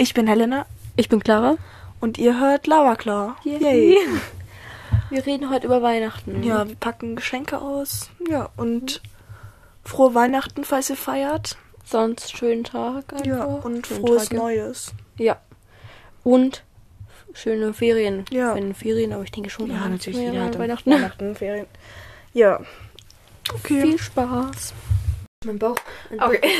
[0.00, 0.64] Ich bin Helena
[0.94, 1.56] Ich bin Clara.
[2.00, 3.34] und ihr hört Lava Claw.
[3.42, 3.96] Yay.
[5.10, 6.42] Wir reden heute über Weihnachten.
[6.42, 8.10] Ja, wir packen Geschenke aus.
[8.28, 9.00] Ja, und
[9.82, 11.56] frohe Weihnachten, falls ihr feiert.
[11.84, 13.24] Sonst schönen Tag einfach.
[13.24, 14.38] Ja, und Schönen frohes Tag, ja.
[14.38, 14.92] Neues.
[15.16, 15.40] Ja.
[16.24, 16.62] Und
[17.32, 18.26] schöne Ferien.
[18.30, 18.54] Ja.
[18.54, 19.70] Wenn Ferien, aber ich denke schon.
[19.70, 20.20] Ja, an natürlich.
[20.20, 20.90] Jeder hat Weihnachten.
[20.90, 21.66] Weihnachten, Ferien.
[22.34, 22.60] Ja.
[23.54, 23.80] Okay.
[23.80, 24.74] Viel Spaß.
[25.46, 25.76] Mein Bauch.
[26.10, 26.40] Okay.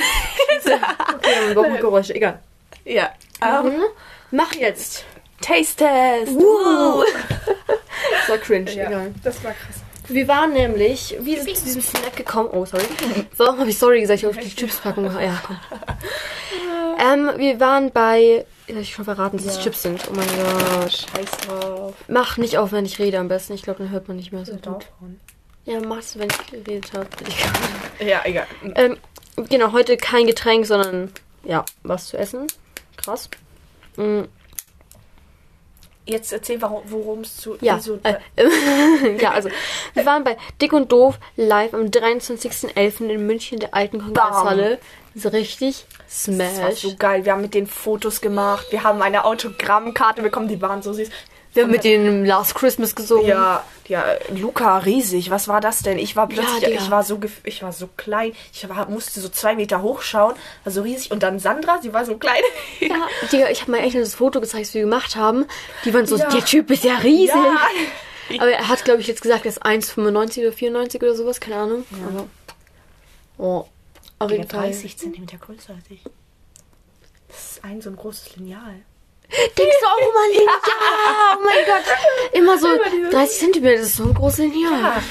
[0.65, 2.15] okay, mein Bauch macht Geräusche.
[2.15, 2.41] Egal.
[2.87, 3.11] Ja.
[3.41, 3.83] Mhm.
[4.31, 5.05] Mach jetzt.
[5.41, 6.35] Taste Test.
[6.35, 7.05] Woo.
[8.21, 8.73] Das war cringe.
[8.75, 9.15] Ja, Egal.
[9.23, 9.77] das war krass.
[10.09, 12.49] Wir waren nämlich, wie sind zu diesem Snack gekommen?
[12.53, 12.85] Oh, sorry.
[13.37, 15.05] So, habe ich sorry gesagt, ich auf die Chipspackung.
[15.21, 15.59] Ja, komm.
[17.01, 19.63] Ähm, wir waren bei, soll ich schon verraten, dass es Ja.
[19.63, 20.03] Chips sind.
[20.11, 20.27] Oh mein
[20.81, 20.93] Gott.
[20.93, 21.95] Scheiß drauf.
[22.09, 23.53] Mach nicht auf, wenn ich rede am besten.
[23.53, 24.87] Ich glaube, dann hört man nicht mehr so gut.
[25.65, 27.07] Ja, mach's, wenn ich geredet habe.
[28.05, 28.47] Ja, egal.
[28.77, 28.97] Ähm,
[29.49, 31.13] genau, heute kein Getränk, sondern,
[31.45, 32.47] ja, was zu essen.
[32.99, 33.29] Krass.
[33.97, 34.23] Mm,
[36.07, 37.59] Jetzt erzähl, worum es zu.
[37.61, 38.15] Ja, Also, äh,
[39.21, 39.51] ja, also
[39.93, 43.11] wir waren bei Dick und Doof live am 23.11.
[43.11, 44.79] in München, der alten Kongresshalle.
[45.15, 46.81] So richtig Das war smash.
[46.81, 47.27] so geil.
[47.27, 48.69] Wir haben mit den Fotos gemacht.
[48.71, 50.49] Wir haben eine Autogrammkarte bekommen.
[50.49, 51.11] Die waren so süß.
[51.55, 53.27] Wir haben mit denen Last Christmas gesungen.
[53.27, 55.31] Ja, ja, Luca riesig.
[55.31, 55.99] Was war das denn?
[55.99, 56.81] Ich war plötzlich, Digga.
[56.83, 58.33] ich war so, ich war so klein.
[58.53, 61.11] Ich war, musste so zwei Meter hochschauen, war so riesig.
[61.11, 62.43] Und dann Sandra, sie war so klein.
[62.81, 65.47] Ja, Digga, ich habe meinen Eltern das Foto gezeigt, das wir gemacht haben.
[65.85, 66.29] Die waren so, Ja.
[66.29, 67.35] der Typ ist ja riesig.
[67.35, 67.57] Ja.
[68.41, 71.57] Aber er hat, glaube ich, jetzt gesagt, er ist 1,95 oder 94 oder sowas, keine
[71.57, 71.85] Ahnung.
[72.07, 72.27] Aber,
[73.39, 73.65] oh,
[74.19, 74.65] auf jeden Fall.
[74.65, 76.03] 30 Zentimeter größer als ich.
[77.29, 78.83] Das ist ein so ein großes Lineal.
[79.31, 80.61] Denkst du auch immer Lineal?
[80.67, 82.33] Ja, oh mein Gott.
[82.33, 82.69] Immer so
[83.11, 84.81] 30 Zentimeter, das ist so ein großes Lineal.
[84.81, 85.03] Ja.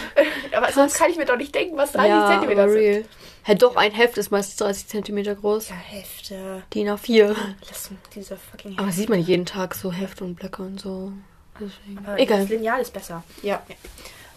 [0.57, 2.77] Aber sonst kann ich mir doch nicht denken, was 30 ja, Zentimeter sind.
[2.77, 3.05] real.
[3.43, 5.69] Hä, doch, ein Heft ist meistens 30 Zentimeter groß.
[5.69, 6.63] Ja, Hefte.
[6.73, 7.35] DIN A4.
[7.69, 11.13] Lass mich diese fucking Aber sieht man jeden Tag so Hefte und Blöcke und so.
[11.59, 12.05] Deswegen.
[12.05, 12.41] Aber Egal.
[12.41, 13.23] Das Lineal ist besser.
[13.43, 13.61] Ja.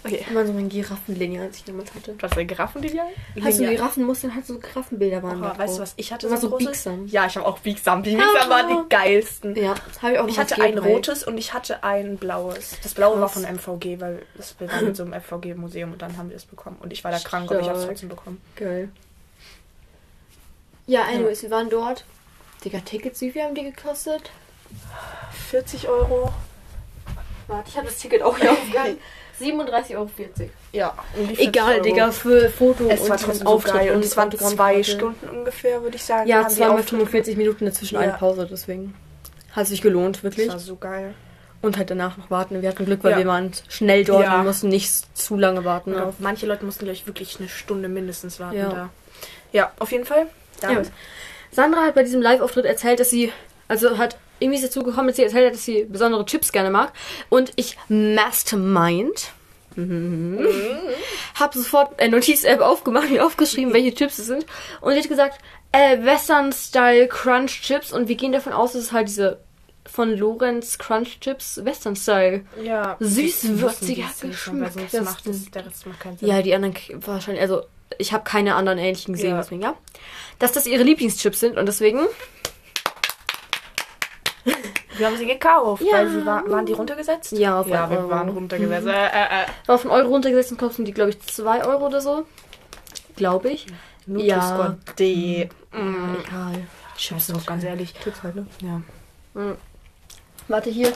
[0.02, 0.24] Okay.
[0.30, 2.14] Immer so mein Giraffenlineal, das ich damals hatte.
[2.20, 3.06] Was ein Giraffenlineal?
[3.42, 3.68] Hast du.
[3.68, 5.92] Giraffenmuster, hat so Giraffenbilder waren Oh, weißt du was?
[5.96, 7.06] Ich hatte Immer so, so große- biegsam.
[7.06, 8.02] Ja, ich habe auch biegsam.
[8.02, 9.54] Die biegsam waren die geilsten.
[9.56, 10.92] Ja, das habe ich auch Ich hatte als ein Gebrei.
[10.94, 12.76] rotes und ich hatte ein blaues.
[12.82, 13.44] Das blaue war Krass.
[13.44, 16.46] von MVG, weil das wir waren in so einem MVG-Museum und dann haben wir es
[16.46, 16.78] bekommen.
[16.80, 17.90] Und ich war da krank und ich habe es Stark.
[17.94, 18.40] trotzdem bekommen.
[18.56, 18.88] Geil.
[20.86, 22.04] Ja, anyways, wir waren dort.
[22.64, 24.30] Digga, Tickets, wie viel haben die gekostet?
[25.50, 26.32] 40 Euro.
[27.48, 28.98] Warte, ich habe das Ticket auch hier aufgegangen.
[29.40, 30.10] 37,40 Euro.
[30.72, 30.94] Ja.
[31.18, 31.82] die 40 Egal, Euro.
[31.82, 33.90] Digga, für Foto Es war und trotzdem so Auftritt geil.
[33.90, 34.82] Und und es waren zwei.
[34.82, 36.28] Stunden ungefähr, würde ich sagen.
[36.28, 38.00] Ja, zweimal Auftritte- 45 Minuten dazwischen Ja.
[38.02, 38.94] eine Pause, deswegen.
[39.52, 40.46] Hat sich gelohnt, wirklich.
[40.46, 41.14] Das war so geil.
[41.62, 42.62] Und halt danach noch warten.
[42.62, 43.18] Wir hatten Glück, weil Ja.
[43.18, 44.38] wir waren schnell dort Ja.
[44.38, 45.92] und mussten nicht zu lange warten.
[45.92, 48.68] Ja, manche Leute mussten, glaube ich, wirklich eine Stunde mindestens warten Ja.
[48.68, 48.90] da.
[49.52, 50.26] Ja, auf jeden Fall.
[50.62, 50.68] Ja.
[50.68, 50.90] Damit.
[51.52, 53.32] Sandra hat bei diesem Live-Auftritt erzählt, dass sie,
[53.68, 56.70] also hat irgendwie ist dazu gekommen, dass sie erzählt hat, dass sie besondere Chips gerne
[56.70, 56.92] mag.
[57.28, 59.30] Und ich Mastermind.
[59.76, 60.44] Mhm.
[61.38, 64.44] Hab sofort eine Notiz-App aufgemacht, mir aufgeschrieben, welche Chips es sind.
[64.80, 65.38] Und sie hat gesagt,
[65.72, 67.92] äh, Western Style Crunch Chips.
[67.92, 69.38] Und wir gehen davon aus, dass es halt diese
[69.86, 72.44] von Lorenz Crunch Chips Western Style.
[72.62, 72.96] Ja.
[73.00, 74.72] Süß, würziger Geschmack.
[74.92, 76.28] Das macht es, der Rest macht keinen Sinn.
[76.28, 76.74] Ja, die anderen
[77.06, 77.62] wahrscheinlich, also
[77.98, 79.38] ich habe keine anderen ähnlichen gesehen, Ja.
[79.38, 79.76] deswegen, ja.
[80.38, 82.00] Dass das ihre Lieblingschips sind und deswegen
[85.00, 85.94] Wir haben sie gekauft, Ja.
[85.94, 87.32] weil sie war, waren die runtergesetzt?
[87.32, 88.10] Ja, auf ja wir Euro.
[88.10, 88.86] waren runtergesetzt.
[88.86, 89.46] Äh, äh, äh.
[89.66, 92.26] war auf einen Euro runtergesetzt und kosten die, glaube ich, 2 Euro oder so.
[93.16, 93.66] Glaube ich.
[94.06, 95.48] Nutri-Score D.
[95.72, 96.16] Mm.
[96.22, 96.66] Egal.
[96.96, 97.94] Chips doch ganz ehrlich.
[98.04, 98.46] Chips halt, ne?
[98.62, 99.56] Ja.
[100.48, 100.92] Warte hier.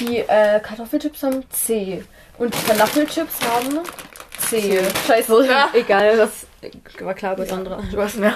[0.00, 2.04] Die äh, Kartoffelchips haben C.
[2.38, 3.80] Und die Falafelchips haben
[4.38, 4.80] C.
[5.06, 5.46] Scheiße.
[5.46, 5.68] Ja.
[5.74, 6.46] Egal, das
[7.00, 7.82] war klar Sandra.
[7.90, 8.16] Spaß.
[8.16, 8.34] Ja.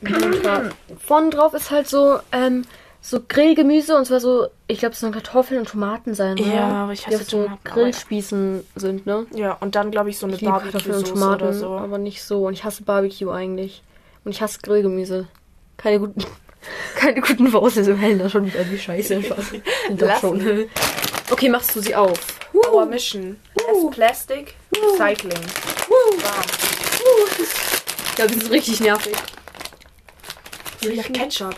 [0.00, 0.62] Und zwar
[1.04, 2.64] vorne drauf ist halt so, ähm,
[3.00, 6.54] so Grillgemüse und zwar so, ich glaube, es sollen Kartoffeln und Tomaten sein, oder?
[6.54, 9.26] Ja, aber ich Die hasse so Tomaten, aber- Grillspießen sind, ne?
[9.34, 11.68] ja, und dann glaube ich so eine Ich Kartoffeln und Tomaten, oder so.
[11.76, 12.46] aber nicht so.
[12.46, 13.82] Und ich hasse Barbecue eigentlich.
[14.24, 15.26] Und ich hasse Grillgemüse.
[15.76, 16.24] Keine guten,
[16.96, 17.98] keine guten Voraussetzungen.
[17.98, 19.22] Helena schon wieder wie scheiße.
[19.90, 20.66] Doch schon.
[21.30, 22.18] Okay, machst du sie auf.
[22.72, 23.36] Our mission.
[23.54, 24.54] Less plastic.
[24.74, 25.38] Recycling.
[25.88, 26.44] Warm.
[28.18, 29.14] Ja, das ist richtig nervig.
[30.80, 31.54] Ja, Ketchup.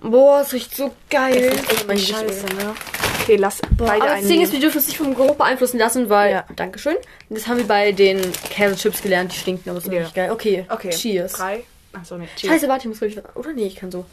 [0.00, 1.50] Boah, es riecht so geil.
[1.50, 2.74] Das ist echt Mein scheiße, ne?
[3.22, 6.08] Okay, lass beide Aber das Ding ist, wir dürfen uns nicht vom Geruch beeinflussen lassen,
[6.08, 6.30] weil.
[6.32, 6.44] Ja.
[6.56, 6.96] Dankeschön.
[7.28, 9.98] Das haben wir bei den Käsechips gelernt, die stinken, aber sind Ja.
[10.00, 10.30] richtig geil.
[10.30, 10.64] Okay.
[10.68, 10.90] Okay.
[10.90, 11.32] Cheers.
[11.32, 11.64] Drei.
[11.92, 12.28] Achso, ne.
[12.36, 12.52] Cheers.
[12.54, 13.18] Scheiße, warte, ich muss gleich.
[13.34, 14.06] Oder nee, ich kann so.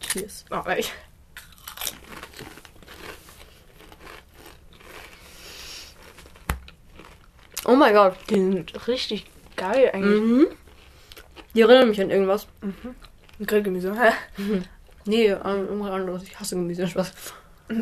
[0.00, 0.44] Cheers.
[0.50, 0.92] Oh, ich.
[7.64, 8.16] Oh mein Gott.
[8.30, 10.20] Die sind richtig geil eigentlich.
[10.20, 10.46] Mhm.
[11.54, 12.46] Die erinnern mich an irgendwas.
[12.62, 13.94] Ein Grillgemüse.
[14.00, 14.12] Hä?
[15.04, 15.38] Nee, ähm,
[15.68, 16.22] irgendwas anderes.
[16.24, 16.86] Ich hasse Gemüse.
[16.86, 17.12] Spaß.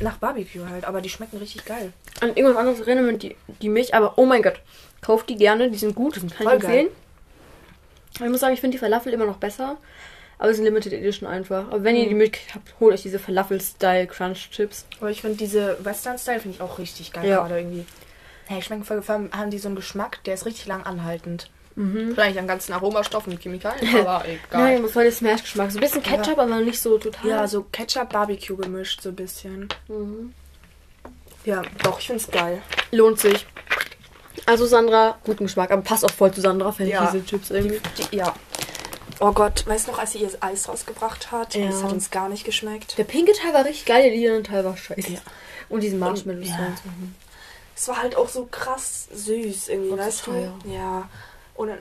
[0.00, 1.92] Nach Barbecue halt, aber die schmecken richtig geil.
[2.20, 4.60] An irgendwas anderes erinnern wir die, die Milch, aber oh mein Gott.
[5.00, 6.88] Kauft die gerne, die sind gut, kann ich Voll empfehlen.
[8.16, 9.78] Aber Ich muss sagen, ich finde die Falafel immer noch besser.
[10.38, 11.68] Aber es sind Limited Edition einfach.
[11.68, 14.84] Aber wenn ihr die Möglichkeit habt, holt euch diese Falafel-Style Crunch Chips.
[15.00, 17.36] Aber ich finde diese Western-Style finde ich auch richtig geil Ja.
[17.40, 17.86] gerade irgendwie.
[18.46, 21.50] Hey, schmecken voll haben die so einen Geschmack, der ist richtig lang anhaltend.
[21.76, 24.88] Vielleicht an ganzen Aromastoffen und Chemikalien, aber Nein, egal.
[24.88, 25.70] voll der Smash-Geschmack.
[25.70, 27.28] So ein bisschen Ketchup, aber nicht so total.
[27.28, 29.68] Ja, so Ketchup-Barbecue gemischt, so ein bisschen.
[29.88, 30.32] Mhm.
[31.44, 32.62] Ja, doch, ich finde es geil.
[32.92, 33.46] Lohnt sich.
[34.46, 37.04] Also Sandra, guten Geschmack, aber passt auch voll zu Sandra, finde Ja.
[37.04, 37.80] ich, diese Chips irgendwie.
[38.10, 38.34] Die, ja.
[39.20, 41.54] Oh Gott, weißt du noch, als sie ihr Eis rausgebracht hat?
[41.54, 41.66] Ja.
[41.66, 42.96] Das hat uns gar nicht geschmeckt.
[42.98, 45.12] Der pinke Teil war richtig geil, der lila Teil war scheiße.
[45.12, 45.18] Ja.
[45.68, 46.48] Und diesen Marshmallows.
[46.48, 46.56] ja.
[46.56, 46.82] und so.
[47.76, 50.54] Es war halt auch so krass süß irgendwie, weißt teuer.
[50.64, 50.70] du?
[50.70, 51.08] Ja.
[51.56, 51.78] Und dann,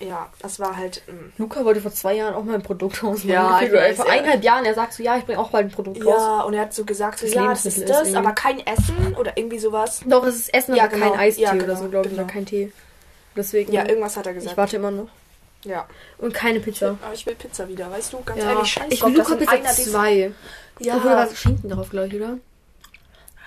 [0.00, 1.02] ja, das war halt.
[1.06, 3.20] mm, Luca wollte vor zwei Jahren auch mal ein Produkt raus.
[3.24, 5.70] Ja, ich weiß, vor eineinhalb Jahren, er sagt so, ja, ich bringe auch bald ein
[5.70, 6.14] Produkt raus.
[6.18, 9.14] Ja, und er hat so gesagt, so, Das ja, das ist das, aber kein Essen
[9.18, 10.00] oder irgendwie sowas.
[10.06, 11.10] Doch, es ist Essen, Ja, aber genau.
[11.10, 12.24] kein Eistee Ja, oder genau, so, glaube ich, genau.
[12.24, 12.72] oder kein Tee.
[13.36, 14.56] Deswegen, Ja, irgendwas hat er ich gesagt.
[14.56, 15.08] warte immer noch.
[15.64, 15.86] Ja.
[16.18, 16.96] Und keine Pizza.
[17.02, 18.20] Aber ich will Pizza wieder, weißt du?
[18.24, 20.32] Ganz Ja, ehrlich, scheiß ich will Luca Pizza einer dieser- 2.
[20.78, 22.38] Ja, Obwohl, war Schinken drauf, glaube ich, oder?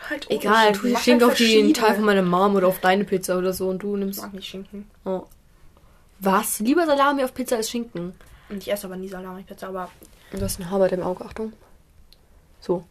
[0.09, 1.73] halt Egal, Mach Schinken halt auf den.
[1.73, 4.21] Teil von meiner Mom oder auf deine Pizza oder so und du Ich nimmst...
[4.21, 4.89] mag nicht Schinken.
[5.05, 5.23] Oh.
[6.23, 6.59] Was?
[6.59, 8.15] Lieber Salami auf Pizza als Schinken?
[8.49, 9.89] Und ich esse aber nie Salami-Pizza, aber
[10.31, 11.53] Du hast ein Haar bei deinem Auge, Achtung.
[12.59, 12.85] So.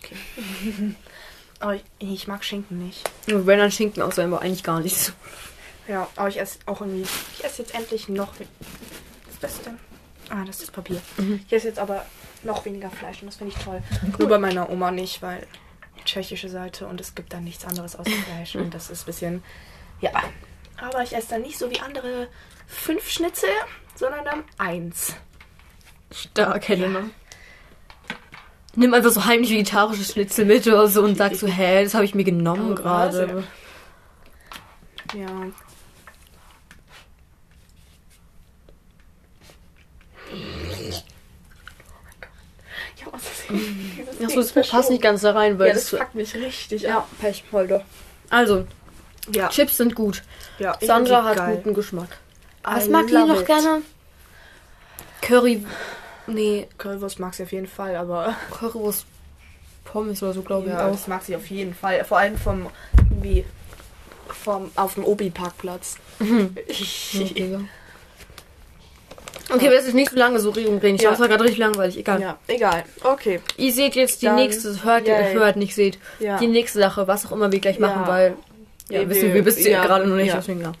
[1.60, 3.08] aber ich, ich mag Schinken nicht.
[3.28, 5.12] Und wenn dann Schinken aus, aber eigentlich gar nicht so.
[5.86, 7.06] Ja, aber ich esse auch irgendwie.
[7.36, 8.32] Ich esse jetzt endlich noch.
[8.38, 9.78] Was ist das denn?
[10.28, 11.00] Ah, das ist Papier.
[11.18, 11.40] Mhm.
[11.46, 12.04] Ich esse jetzt aber
[12.42, 13.82] noch weniger Fleisch und das finde ich toll.
[14.18, 15.46] Nur bei meiner Oma nicht, weil
[16.04, 19.42] tschechische Seite und es gibt dann nichts anderes außer Fleisch und das ist ein bisschen.
[20.00, 20.10] Ja.
[20.80, 22.28] Aber ich esse dann nicht so wie andere
[22.66, 23.48] fünf Schnitzel,
[23.94, 25.14] sondern dann eins.
[26.12, 27.10] Stark, Helena.
[28.76, 32.04] Nimm einfach so heimlich vegetarische Schnitzel mit oder so und sag so, hä, das habe
[32.04, 33.44] ich mir genommen Oh, gerade.
[35.14, 35.26] Ja.
[43.50, 46.00] Dieses Achso, das passt nicht ganz da rein, weil Ja, das das.
[46.00, 47.08] fuckt mich richtig Ja, ab.
[47.20, 47.82] Pech, doch.
[48.30, 48.66] Also,
[49.34, 50.22] Ja, Chips sind gut.
[50.58, 51.56] ja ich Sandra hat geil.
[51.56, 52.08] guten Geschmack.
[52.66, 53.46] I Was mag die noch it.
[53.46, 53.82] gerne?
[55.22, 55.64] Curry.
[56.26, 59.06] Nee, Currywurst mag sie auf jeden Fall, aber Currywurst
[59.84, 60.72] Pommes oder so, glaube ich.
[60.74, 60.92] ja, auch.
[60.92, 62.04] das mag sie auf jeden Fall.
[62.04, 62.68] Vor allem vom
[63.10, 63.44] irgendwie
[64.28, 65.96] vom auf dem Obi-Parkplatz.
[69.50, 70.78] Okay, okay wir jetzt nicht so lange so reden.
[70.94, 71.18] Ich Ja.
[71.18, 71.96] war gerade richtig langweilig.
[71.96, 72.20] Egal.
[72.20, 72.84] Ja, egal.
[73.02, 73.40] Okay.
[73.56, 75.32] Ihr seht jetzt die Dann- nächste, hört, Yay.
[75.32, 75.98] hört, nicht seht.
[76.18, 76.36] Ja.
[76.38, 78.36] Die nächste Sache, was auch immer wir gleich machen, weil
[78.88, 80.36] ja, Wir- wissen wir- wir bis ja, gerade noch nicht, ja.
[80.36, 80.72] deswegen ja.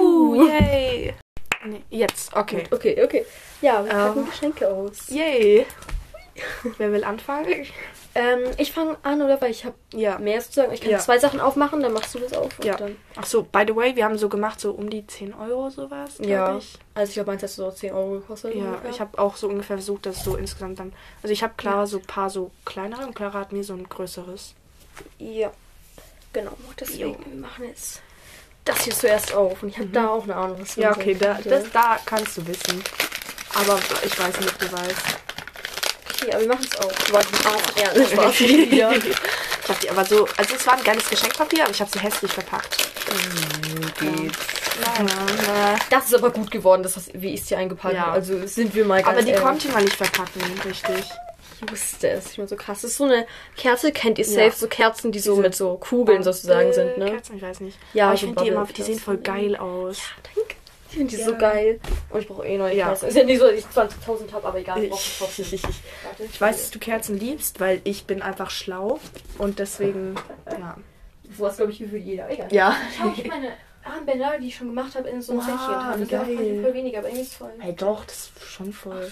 [0.00, 1.14] Uh, yay.
[1.66, 2.64] Nee, jetzt, okay.
[2.70, 3.24] Okay, okay.
[3.62, 3.98] Ja, wir Ähm.
[3.98, 5.08] packen Geschenke aus.
[5.08, 5.64] Yay.
[6.78, 7.46] Wer will anfangen?
[8.16, 9.40] Ähm, ich fange an, oder?
[9.40, 10.18] Weil ich habe Ja.
[10.18, 10.72] mehr zu sagen.
[10.72, 10.98] Ich kann Ja.
[10.98, 12.58] zwei Sachen aufmachen, dann machst du das auf.
[12.58, 12.76] und Ja.
[12.76, 15.70] Dann, Ach so, by the way, wir haben so gemacht, so um die 10 Euro
[15.70, 16.58] sowas, ja.
[16.58, 16.74] ich.
[16.94, 18.54] Also ich glaube, meins hat so 10 Euro gekostet.
[18.56, 18.90] Ja, ungefähr.
[18.90, 20.92] ich habe auch so ungefähr versucht, dass so insgesamt dann.
[21.22, 23.88] Also ich habe Clara so ein paar so kleinere und Clara hat mir so ein
[23.88, 24.54] größeres.
[25.18, 25.50] Ja.
[26.34, 26.52] Genau.
[26.78, 28.00] Deswegen wir machen jetzt
[28.66, 29.62] das hier zuerst auf.
[29.62, 30.82] Und ich habe da auch eine Ahnung, was Mhm.
[30.82, 32.82] Ja, okay, da, das, da kannst du wissen.
[33.54, 35.06] Aber ich weiß nicht, ob du weißt.
[36.14, 37.12] Okay, aber wir machen es auch.
[37.12, 38.08] War ich auch ehrlich.
[38.10, 38.40] Spaß.
[38.72, 38.92] ja.
[38.92, 40.28] Ich hab die aber so.
[40.36, 42.76] Also es war ein geiles Geschenkpapier, aber ich habe sie hässlich verpackt.
[44.00, 44.32] Geht.
[44.80, 48.06] Naja, Das ist aber gut geworden, das, was, wie ich es hier eingepackt Ja.
[48.06, 48.12] habe.
[48.12, 49.44] Also sind wir mal ganz aber die ehrlich.
[49.44, 51.04] konnte man nicht verpacken, richtig.
[51.62, 52.30] Ich wusste es.
[52.32, 52.82] Ich bin so krass.
[52.82, 54.44] Das ist so eine Kerze, kennt ihr Ja.
[54.50, 54.56] safe?
[54.58, 57.10] So Kerzen, die so Diese mit so Kugeln sozusagen Bubble sind, ne?
[57.12, 57.78] Kerzen, ich weiß nicht.
[57.92, 59.98] Ja, aber ich so finde die immer, die sehen voll geil aus.
[60.34, 60.54] Danke.
[60.90, 61.26] Ich finde die Ja.
[61.26, 61.80] so geil.
[62.10, 62.86] Und ich brauche eh neue Ja.
[62.88, 63.08] Kerzen.
[63.08, 64.82] Ist ja nicht so, dass ich 20.000 habe, aber egal.
[64.84, 65.46] Ich brauche trotzdem.
[65.52, 65.62] ich,
[66.32, 69.00] ich weiß, dass du Kerzen liebst, weil ich bin einfach schlau
[69.38, 70.14] und deswegen,
[70.50, 70.76] ja.
[71.36, 72.30] So was, glaube ich, gefühlt jeder.
[72.30, 72.48] Egal.
[72.52, 72.76] Ja.
[72.96, 73.48] Schau, ich meine
[73.82, 75.74] Armbänder, die ich schon gemacht habe, in so einem Wow, Säckchen.
[75.74, 76.36] Das ist auch geil.
[76.36, 77.50] voll, voll weniger, aber irgendwie ist voll.
[77.60, 79.00] Ey, doch, das ist schon voll.
[79.00, 79.08] Ja.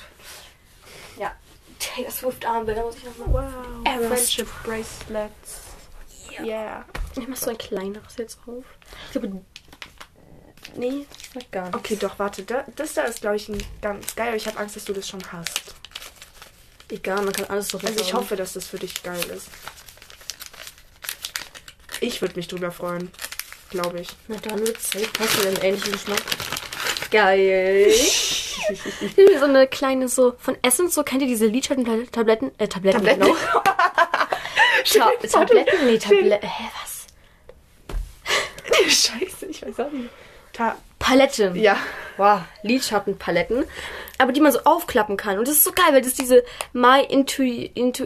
[1.83, 3.33] Taylor Swift Armbänder muss ich noch mal.
[3.33, 3.87] Wow.
[3.87, 4.35] Everest.
[4.35, 5.61] Friendship Bracelets.
[6.41, 6.85] Yeah.
[7.17, 8.65] Ich mach so ein kleineres jetzt auf.
[9.07, 9.43] Ich glaube.
[10.77, 11.75] Nee, ich sag gar nicht.
[11.75, 12.45] Okay, doch, warte.
[12.45, 14.93] Da, das da ist, glaube ich, ein ganz geil, aber ich habe Angst, dass du
[14.93, 15.75] das schon hast.
[16.89, 19.49] Egal, man kann alles doch Also ich hoffe, dass das für dich geil ist.
[22.01, 23.11] Ich würde mich drüber freuen.
[23.71, 24.09] Glaube ich.
[24.29, 25.09] Na dann wird's safe.
[25.19, 26.23] Hast du einen ähnlichen Geschmack?
[27.11, 27.93] Geil.
[29.39, 32.53] so eine kleine so von Essence, so kennt ihr diese Lidschattentabletten?
[32.59, 33.21] Äh, Tabletten, Tabletten?
[33.23, 33.37] genau.
[34.85, 35.87] Ta Tabletten?
[35.87, 36.49] Nee, Tabletten.
[36.49, 37.07] Hä, was?
[38.89, 40.11] Scheiße, ich weiß auch nicht.
[40.53, 41.57] Ta Paletten.
[41.57, 41.77] ja.
[42.17, 43.65] Wow, Lidschattenpaletten.
[44.19, 45.39] aber die man so aufklappen kann.
[45.39, 47.43] Und das ist so geil, weil das ist diese My Intu...
[47.43, 48.05] Intu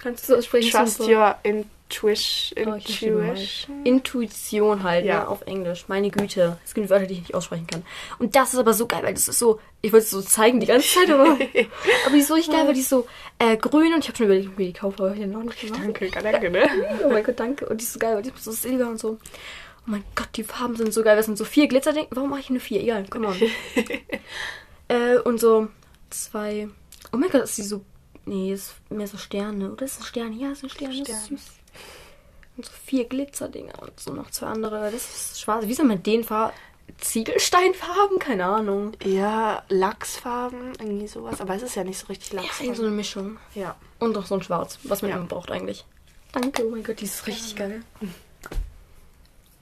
[0.00, 0.70] kannst du so aussprechen?
[0.70, 1.70] Trust So- your intuition.
[2.02, 3.36] Oh, hier mal-
[3.84, 4.82] intuition.
[4.82, 5.20] Halt, Ja.
[5.20, 5.84] ne, auf Englisch.
[5.88, 6.58] Meine Güte.
[6.64, 7.82] Es gibt Wörter, die ich nicht aussprechen kann.
[8.18, 10.60] Und das ist aber so geil, weil das ist so, ich wollte es so zeigen
[10.60, 11.24] die ganze Zeit, aber,
[12.06, 13.06] aber die ist so richtig geil, weil die ist so
[13.38, 15.60] äh, grün und ich habe schon überlegt, mir die kaufe, aber ich habe noch nicht
[15.60, 15.80] gemacht.
[15.82, 16.68] Danke, danke, ne?
[17.04, 17.66] Oh mein Gott, danke.
[17.68, 19.18] Und die ist so geil, weil die ist so silber und so.
[19.84, 21.16] Oh mein Gott, die Farben sind so geil.
[21.16, 22.06] Das sind so vier Glitzerdinge.
[22.10, 22.80] Warum mache ich nur vier?
[22.80, 23.36] Egal, come on.
[24.88, 25.68] äh, und so
[26.10, 26.68] zwei.
[27.12, 27.84] Oh mein Gott, ist die so.
[28.24, 29.72] Nee, ist mehr so Sterne.
[29.72, 30.32] Oder ist ein Stern?
[30.38, 30.90] Ja, ist ein Stern.
[30.90, 31.20] Das ist Stern.
[31.38, 31.42] süß.
[32.62, 34.90] Und so vier Glitzerdinger und so noch zwei andere.
[34.92, 35.66] Das ist schwarz.
[35.66, 36.54] Wie soll man den Farben?
[36.98, 38.18] Ziegelsteinfarben?
[38.20, 38.92] Keine Ahnung.
[39.04, 41.40] Ja, Lachsfarben, irgendwie sowas.
[41.40, 42.60] Aber es ist ja nicht so richtig Ja, Lachs.
[42.60, 43.38] irgend so eine Mischung.
[43.54, 43.74] Ja.
[43.98, 45.16] Und noch so ein Schwarz, was man Ja.
[45.16, 45.84] immer braucht eigentlich.
[46.32, 47.82] Danke, oh mein Gott, die ist richtig geil.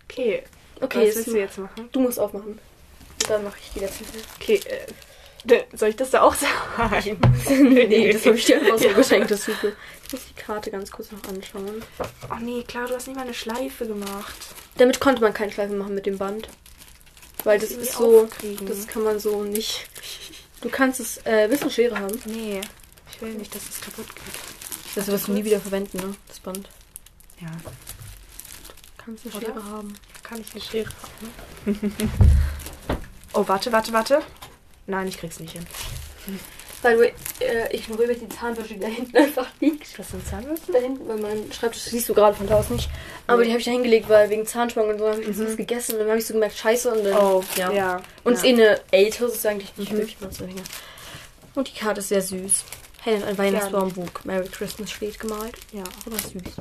[0.04, 0.42] Okay.
[0.82, 1.88] Okay, Was willst jetzt, du jetzt machen?
[1.92, 2.52] du musst aufmachen.
[2.52, 4.04] Und dann mache ich die letzten.
[4.40, 4.86] Okay, äh,
[5.74, 7.18] soll ich das da auch sagen?
[7.48, 9.48] nee, das habe ich dir einfach so geschenkt, das.
[9.48, 9.62] Ich
[10.12, 11.82] muss die Karte ganz kurz noch anschauen.
[12.30, 14.34] Oh nee, klar, du hast nicht mal eine Schleife gemacht.
[14.76, 16.48] Damit konnte man keine Schleife machen mit dem Band.
[17.44, 18.66] Weil das Irgendwie ist so, aufkriegen.
[18.66, 19.88] das kann man so nicht.
[20.60, 22.20] Du kannst es, äh, willst du eine Schere haben?
[22.26, 22.60] Nee,
[23.10, 24.34] ich will nicht, dass es kaputt geht.
[24.94, 26.14] Das wirst du nie wieder verwenden, ne?
[26.28, 26.68] Das Band.
[27.40, 27.48] Ja,
[28.98, 29.46] Kannst eine Oder?
[29.46, 29.94] Schere haben.
[30.22, 30.90] kann ich eine Schere
[31.64, 31.92] haben?
[33.32, 34.22] oh, warte, warte, warte.
[34.90, 35.66] Nein, ich krieg's nicht hin.
[36.82, 39.98] By the way, äh, ich ignoriere die Zahnbürste, die da hinten einfach liegt.
[39.98, 40.72] Das sind Zahnbürsten?
[40.72, 42.88] Da hinten bei meinem Schreibtisch, das siehst du gerade von da aus nicht.
[43.26, 43.44] Aber Nee.
[43.44, 45.92] die habe ich da hingelegt, weil wegen Zahnspangen und so habe ich jetzt was gegessen
[45.92, 47.16] und dann habe ich so gemerkt, scheiße und dann.
[47.18, 47.70] Oh, ja.
[47.70, 48.02] ja.
[48.24, 48.50] Und es ist ja.
[48.50, 50.44] eh eine ältere, sozusagen, die ich nicht wirklich benutze.
[50.46, 50.62] länger.
[51.54, 52.64] Und die Karte ist sehr süß.
[53.02, 54.24] Helen, ein Weihnachtsbaumbuch.
[54.24, 55.56] Merry Christmas steht gemalt.
[55.72, 55.84] ja.
[56.06, 56.54] Aber süß.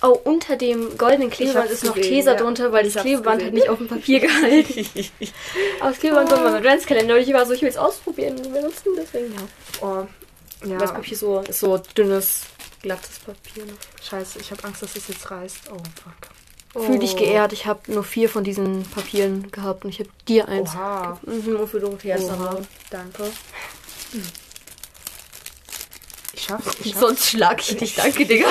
[0.00, 2.38] Oh, unter dem goldenen Klebeband ist noch gesehen, Tesa ja.
[2.38, 3.46] drunter, weil Ich das Klebeband gesehen.
[3.48, 4.86] hat nicht auf dem Papier gehalten.
[5.80, 8.52] Aber das Klebeband kommt beim Adventskalender und ich war so, ich will es ausprobieren und
[8.52, 9.40] benutzen, deswegen ja.
[9.80, 10.06] Oh,
[10.66, 10.78] ja.
[10.78, 12.42] Das Papier so, ist so dünnes,
[12.82, 13.64] glattes Papier.
[13.64, 13.72] Ne?
[14.02, 15.58] Scheiße, ich habe Angst, dass es jetzt reißt.
[15.72, 16.30] Oh, fuck.
[16.74, 16.80] Oh.
[16.80, 20.46] Fühl dich geehrt, ich habe nur vier von diesen Papieren gehabt und ich habe dir
[20.48, 20.70] eins.
[20.74, 21.18] Oha.
[21.26, 22.60] Mhm, Nur für Dorothea ist Oha.
[26.38, 26.76] Ich schaff's.
[26.84, 27.00] Ich schaff's.
[27.00, 28.46] Sonst schlag ich dich, danke, Digga.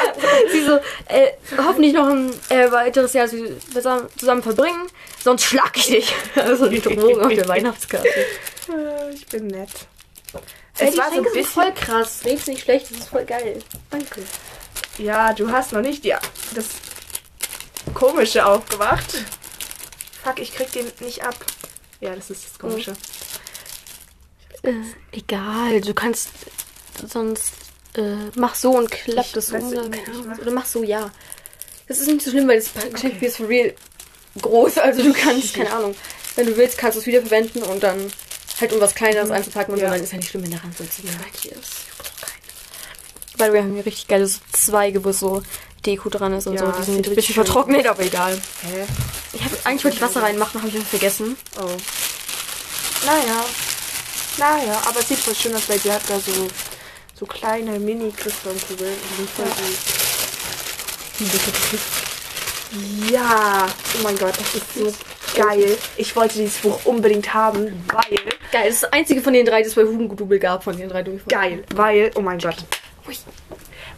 [0.52, 0.76] Sie so,
[1.08, 4.86] äh, hoffentlich noch ein äh, weiteres Jahr zusammen, zusammen verbringen,
[5.24, 6.14] sonst schlag ich dich.
[6.36, 8.06] Also die Drohung auf der Weihnachtskarte.
[8.08, 9.70] Äh, Ich bin nett.
[10.78, 11.44] Ey, Es die war so ein bisschen.
[11.44, 12.20] voll krass.
[12.24, 13.58] Red's nicht schlecht, das ist voll geil.
[13.90, 14.22] Danke.
[14.98, 16.14] Ja, du hast noch nicht die,
[16.54, 16.66] das
[17.92, 19.14] Komische aufgemacht.
[20.22, 21.34] Fuck, ich krieg den nicht ab.
[22.00, 22.92] Ja, das ist das Komische.
[24.62, 24.72] Äh,
[25.10, 26.28] egal, du kannst
[27.10, 27.52] sonst
[27.94, 29.66] äh, mach so und klapp Ich das um.
[29.68, 29.88] Oder,
[30.40, 31.10] oder mach so, ja.
[31.88, 33.74] Das ist nicht so schlimm, weil das Geschenk ist for real
[34.40, 34.78] groß.
[34.78, 35.94] Also du kannst, keine Ahnung,
[36.36, 38.10] wenn du willst, kannst du es wieder verwenden und dann
[38.60, 39.90] halt um was Kleineres einzupacken und Ja.
[39.90, 41.72] dann ist ja nicht schlimm, wenn der Rand so ziemlich hier ist.
[43.36, 45.42] Weil wir haben hier richtig geile so Zweige, wo so
[45.84, 46.72] Deko dran ist und Ja, so.
[46.78, 48.40] Die sind ein bisschen vertrocknet, aber egal.
[48.62, 48.86] Hä?
[49.32, 51.36] Ich hab, eigentlich wollte ich Wasser reinmachen, habe ich das vergessen.
[51.60, 51.76] Oh.
[53.04, 53.44] Naja.
[54.38, 56.48] Naja, aber es sieht voll schön aus, weil sie hat da so,
[57.22, 58.96] so kleine Mini-Christbaumkugeln.
[59.08, 59.46] Die sind voll
[61.70, 63.12] süß.
[63.12, 63.68] Ja.
[63.96, 64.92] Oh mein Gott, das ist so
[65.40, 65.78] geil.
[65.96, 68.18] Ich wollte dieses Buch unbedingt haben, weil...
[68.50, 70.88] Geil, das ist das einzige von den drei, das es bei Hugendubel gab, von den
[70.88, 71.28] drei Durchfall.
[71.28, 72.10] Geil, weil...
[72.16, 72.56] Oh mein Gott.
[73.06, 73.16] Ui.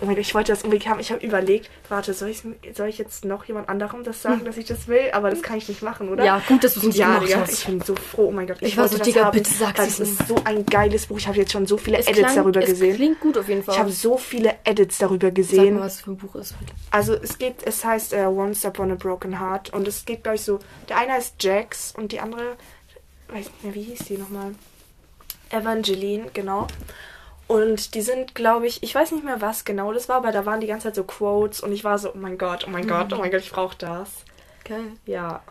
[0.00, 1.00] Oh mein Gott, ich wollte das unbedingt haben.
[1.00, 4.56] Ich habe überlegt, warte, soll, ich's- soll ich jetzt noch jemand anderem das sagen, dass
[4.56, 5.10] ich das will?
[5.12, 6.24] Aber das kann ich nicht machen, oder?
[6.24, 7.52] Ja, gut, dass du es nicht Ja, gemacht hast.
[7.52, 8.26] ich bin so froh.
[8.28, 10.28] Oh mein Gott, Ich war wollte so, das Digga, bitte sag's weil es Es ist
[10.28, 11.18] so ein geiles Buch.
[11.18, 12.96] Ich habe jetzt schon so viele Es Edits klang- darüber es gesehen.
[12.96, 13.74] klingt gut auf jeden Fall.
[13.74, 15.74] Ich habe so viele Edits darüber Sag gesehen.
[15.74, 16.54] mal, was es für ein Buch ist.
[16.90, 20.36] Also es geht, es heißt äh, Once Upon a Broken Heart und es geht, glaube
[20.36, 20.58] ich, so.
[20.88, 22.56] Der eine heißt Jax und die andere,
[23.28, 24.54] weiß nicht mehr, wie hieß die nochmal?
[25.50, 26.66] Evangeline, genau.
[27.46, 30.46] Und die sind, glaube ich, ich weiß nicht mehr, was genau das war, aber da
[30.46, 32.86] waren die ganze Zeit so Quotes und ich war so, oh mein Gott, oh mein
[32.88, 34.24] Gott, oh mein Gott, ich brauche das.
[34.64, 34.92] Geil.
[35.04, 35.42] Ja.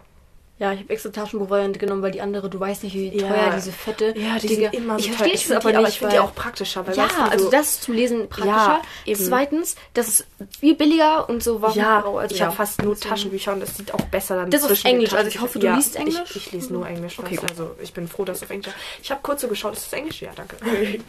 [0.60, 3.27] Ja, ich habe extra Taschenbuchvariante genommen, weil die andere, du weißt nicht, wie Ja.
[3.27, 4.13] teuer diese fette.
[4.17, 6.33] Ja, die Digga, sind immer so Ich verstehe es aber nicht, ich finde die auch
[6.36, 8.51] praktischer, weil ja, weißt du, also so- das zum Lesen praktischer.
[8.55, 9.19] Ja, eben.
[9.25, 10.27] Zweitens, das ist
[10.60, 12.98] viel billiger und so war Ja, also ich habe fast nur.
[12.98, 15.95] Taschenbücher und das sieht auch besser dann Das ist Englisch, also ich hoffe, du liest
[15.95, 16.22] Englisch?
[16.29, 17.17] Ich, ich lese nur Englisch.
[17.17, 17.50] Okay, gut.
[17.50, 19.93] also ich bin froh, dass es auf Englisch Ich habe kurz so geschaut, ist das
[20.00, 20.22] Englisch?
[20.22, 20.55] Ja, danke.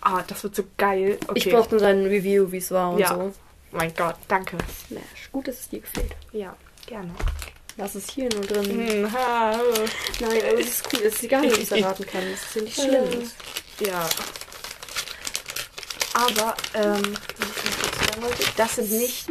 [0.00, 1.18] ah, das wird so geil.
[1.28, 1.32] Okay.
[1.38, 3.14] Ich brauchte sein Review, wie es war und Ja.
[3.14, 3.32] so.
[3.70, 4.56] mein Gott, danke.
[4.88, 5.30] Smash.
[5.30, 6.16] Gut, dass es dir gefällt.
[6.32, 7.10] Ja, gerne.
[7.78, 9.04] Lass es hier nur drin.
[9.04, 9.56] Hm, ha,
[10.18, 11.00] Nein, aber es ist cool.
[11.04, 12.24] Es ist egal, wie ich es erraten kann.
[12.24, 13.30] Es ist ja nicht schlimm.
[13.86, 14.08] Ja.
[16.14, 17.14] Aber, ähm,
[18.56, 19.28] das sind nicht,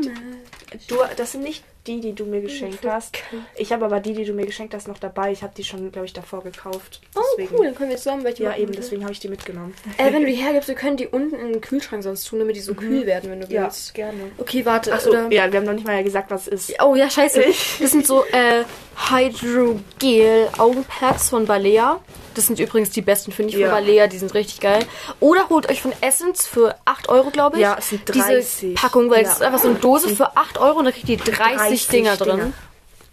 [0.87, 3.17] du, das sind nicht die, die du mir geschenkt hast.
[3.55, 5.31] Ich habe aber die, die du mir geschenkt hast, noch dabei.
[5.31, 7.01] Ich habe die schon, glaube ich, davor gekauft.
[7.15, 7.21] Oh,
[7.55, 9.73] cool, dann können wir zusammen welche Ja, eben, deswegen habe ich die mitgenommen.
[9.97, 12.55] Äh, wenn du die hergibst, wir können die unten in den Kühlschrank sonst tun, damit
[12.55, 13.53] die so kühl werden, wenn du Mhm.
[13.53, 13.93] Ja, willst.
[13.93, 14.19] gerne.
[14.37, 14.93] Okay, warte.
[14.93, 16.81] Achso, oder- ja, wir haben noch nicht mal gesagt, was es ist.
[16.83, 17.43] Oh ja, scheiße.
[17.79, 18.63] Das sind so äh,
[19.09, 21.99] Hydrogel Augenpads von Balea.
[22.33, 23.71] Das sind übrigens die besten, finde ich, von Ja.
[23.71, 24.05] Balea.
[24.07, 24.85] Die sind richtig geil.
[25.19, 27.63] Oder holt euch von Essence für 8 Euro, glaube ich.
[27.63, 28.59] Ja, es sind 30.
[28.61, 29.29] Diese Packung, weil Ja.
[29.29, 32.17] es ist einfach so eine Dose für 8 Euro und da kriegt ihr 30, Dinger
[32.17, 32.53] drin.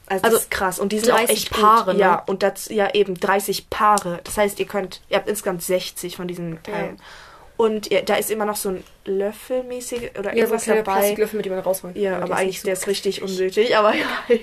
[0.06, 0.78] Also, Also das ist krass.
[0.78, 1.94] Und die sind auch 30 echt Paare, gut.
[1.94, 2.00] ne?
[2.00, 4.20] Ja, und das, ja eben 30 Paare.
[4.24, 6.98] Das heißt, ihr könnt, ihr habt insgesamt 60 von diesen Teilen.
[7.56, 10.82] Und ihr, da ist immer noch so ein Löffelmäßig oder Ja, so ein irgendwas dabei.
[10.82, 14.06] Plastiklöffel, mit dem man rausholen Ja, aber eigentlich, so der ist richtig unnötig, aber ja.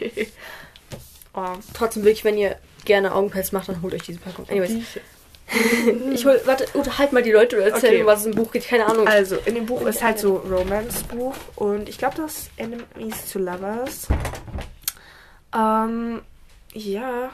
[1.33, 1.57] oh.
[1.73, 4.47] Trotzdem wirklich, wenn ihr gerne Augenpads macht, dann holt euch diese Packung.
[4.49, 4.71] Anyways,
[6.13, 8.05] ich hol, warte, unterhalt mal die Leute oder erzähl, Okay.
[8.05, 8.67] was es im Buch geht.
[8.67, 9.07] Keine Ahnung.
[9.07, 13.39] Also, in dem Buch ist halt so Romance-Buch und ich glaube, das ist Enemies to
[13.39, 14.07] Lovers.
[15.53, 16.21] Ähm,
[16.73, 17.29] ja.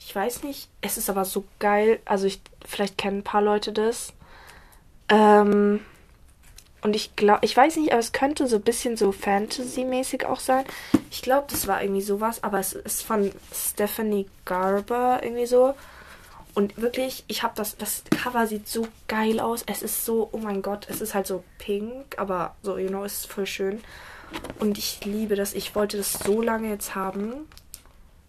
[0.00, 0.68] Ich weiß nicht.
[0.80, 2.00] Es ist aber so geil.
[2.04, 4.12] Also, ich, vielleicht kennen ein paar Leute das.
[5.08, 5.80] Ähm,
[6.82, 10.40] und ich glaube, ich weiß nicht, aber es könnte so ein bisschen so Fantasy-mäßig auch
[10.40, 10.64] sein.
[11.10, 15.74] Ich glaube, das war irgendwie sowas, aber es ist von Stephanie Garber irgendwie so.
[16.54, 19.62] Und wirklich, ich habe das, das Cover sieht so geil aus.
[19.66, 23.04] Es ist so, oh mein Gott, es ist halt so pink, aber so, you know,
[23.04, 23.80] es ist voll schön.
[24.58, 25.54] Und ich liebe das.
[25.54, 27.48] Ich wollte das so lange jetzt haben.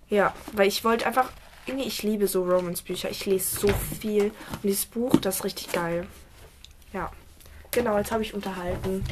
[0.09, 1.31] Ja, weil ich wollte einfach,
[1.65, 3.09] irgendwie, ich liebe so Romance-Bücher.
[3.09, 3.67] Ich lese so
[3.99, 4.25] viel.
[4.25, 6.07] Und dieses Buch, das ist richtig geil.
[6.93, 7.11] Ja.
[7.71, 9.03] Genau, jetzt habe ich unterhalten.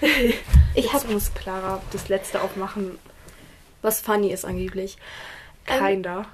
[0.76, 2.98] Ich Jetzt muss Clara das letzte aufmachen.
[3.80, 4.96] was funny ist angeblich.
[5.68, 6.26] Ähm, Kinder.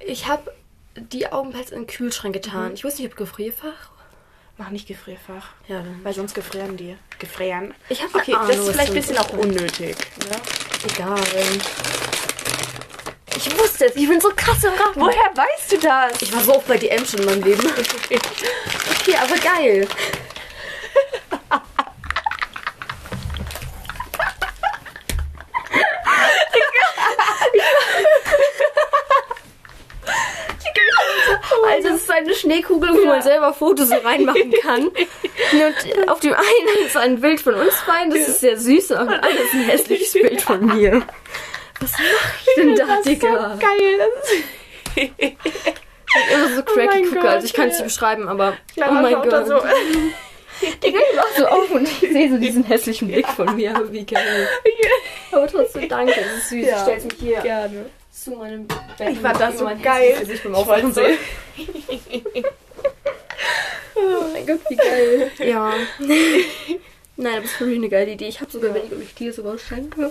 [0.00, 0.52] Ich habe
[0.96, 2.40] die Augenpads in den Kühlschrank Mhm.
[2.40, 2.74] getan.
[2.74, 3.90] Ich wusste nicht, ob Gefrierfach.
[4.58, 5.48] Mach nicht Gefrierfach.
[5.68, 6.00] Ja, dann.
[6.02, 6.96] Weil sonst gefrieren die.
[7.18, 7.74] Gefrieren.
[7.90, 9.96] Ich habe Okay, das ist vielleicht ein bisschen auch unnötig.
[10.30, 10.36] Ne?
[10.94, 11.20] Egal.
[13.36, 13.96] Ich wusste es.
[13.96, 14.98] Ich bin so krass im Raten.
[15.00, 16.22] Woher weißt du das?
[16.22, 17.62] Ich war so oft bei DM schon in meinem Leben.
[19.08, 19.86] Okay, aber geil.
[31.68, 34.86] Also es ist eine Schneekugel, wo man selber Fotos so reinmachen kann.
[34.86, 38.98] Und auf dem einen ist ein Bild von uns beiden, das ist sehr süß, und
[38.98, 41.02] auf dem anderen ist ein hässliches Bild von mir.
[41.80, 43.58] Was mach ich denn da, Digga?
[43.60, 43.98] geil.
[44.94, 47.28] Das ist immer so cracky mein gucke.
[47.28, 47.84] Also ich kann es ja.
[47.84, 49.46] nicht beschreiben, aber oh Clara mein Gott.
[49.46, 49.60] so.
[50.82, 53.76] Digga, ich mach so auf und ich sehe so diesen hässlichen Blick von mir.
[53.76, 54.48] Aber wie geil.
[55.32, 56.66] Aber trotzdem danke, das ist süß.
[56.66, 56.76] Ja.
[56.76, 57.90] Ich stell's mich hier Gerne.
[58.24, 58.78] Zu meinem Bett.
[59.10, 60.16] Ich das Über so geil.
[60.20, 61.16] beim Ich Aufwachen wollte
[61.56, 62.44] sehen.
[63.98, 65.30] Oh mein Gott, wie geil.
[65.38, 65.72] Ja.
[67.16, 68.28] Nein, das ist wirklich eine geile Idee.
[68.28, 70.10] Ich habe sogar überlegt, ob ich dir sowas schenke.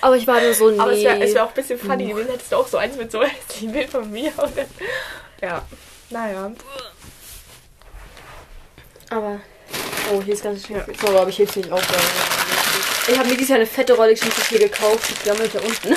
[0.00, 0.78] Aber ich war nur so, nee.
[0.78, 3.12] Aber es wäre wär auch ein bisschen funny gewesen, hättest du auch so eins mit
[3.12, 4.32] so hässlichen Bild von mir.
[4.34, 4.50] Dann,
[5.42, 5.62] ja.
[6.08, 6.52] Naja.
[9.10, 9.40] Aber.
[10.10, 10.94] Oh, hier ist ganz schön viel.
[10.98, 11.82] So, aber ich heb's nicht auf.
[13.08, 15.10] Ich habe mir dieses Jahr eine fette Rolle Geschichte hier gekauft.
[15.10, 15.96] Die gammelt da unten.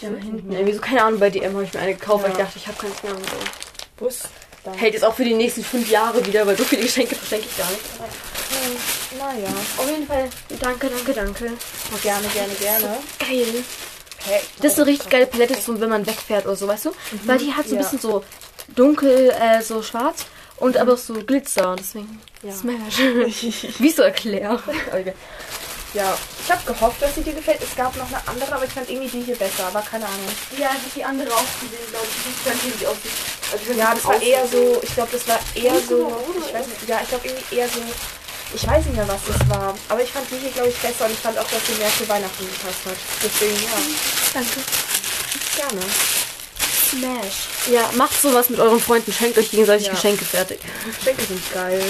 [0.00, 0.52] Die da hinten.
[0.52, 2.44] Irgendwie so, keine Ahnung, bei DM habe ich mir eine gekauft, weil ich Ja.
[2.44, 3.12] dachte, ich habe keins mehr.
[3.14, 3.20] So.
[4.04, 4.22] Bus.
[4.64, 4.74] Dann.
[4.74, 7.56] Hält jetzt auch für die nächsten fünf Jahre wieder, weil so viele Geschenke verschenke ich
[7.56, 7.80] gar nicht.
[9.18, 9.48] Naja.
[9.78, 10.28] Auf jeden Fall,
[10.60, 11.50] danke, danke, danke.
[12.02, 12.98] Gerne, gerne, gerne.
[13.18, 13.64] Geil.
[14.22, 14.40] Okay.
[14.60, 16.92] Das ist eine richtig geile Palette, so wenn man wegfährt oder so, weißt du?
[17.24, 17.82] Weil die hat so ein Ja.
[17.82, 18.22] bisschen so
[18.74, 20.26] dunkel, äh, so schwarz
[20.58, 21.74] und aber auch so Glitzer.
[21.78, 22.52] Deswegen Ja.
[22.52, 22.98] Smash.
[23.78, 24.58] Wie so erklären.
[24.88, 25.14] Okay.
[25.92, 27.60] Ja, ich habe gehofft, dass sie dir gefällt.
[27.62, 30.28] Es gab noch eine andere, aber ich fand irgendwie die hier besser, aber keine Ahnung.
[30.56, 32.30] Ja, ich habe die andere auch gesehen, glaube ich.
[32.30, 33.12] Ich weiß nicht, wie die aussieht.
[33.52, 36.12] Also, Ja, das war eher so, ich glaube, das war eher so,
[36.46, 37.80] ich weiß nicht, ja, ich glaube irgendwie eher so,
[38.54, 41.06] ich weiß nicht mehr, was das war, aber ich fand die hier, glaube ich, besser
[41.06, 42.96] und ich fand auch, dass sie mehr zu Weihnachten gepasst hat.
[43.24, 43.78] Deswegen, ja,
[44.34, 44.60] Danke.
[45.56, 45.86] gerne.
[46.90, 47.48] Smash.
[47.70, 49.12] Ja, macht sowas mit euren Freunden.
[49.12, 49.92] Schenkt euch gegenseitig Ja.
[49.92, 50.60] Geschenke fertig.
[50.98, 51.82] Geschenke sind geil.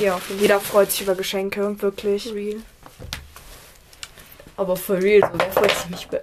[0.00, 2.32] Ja, jeder freut sich über Geschenke, wirklich.
[2.32, 2.60] Real.
[4.56, 6.20] Aber for real, so, wer freut sich nicht über...